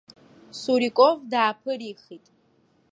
Суриков 0.61 1.17
дааԥырихит. 1.31 2.25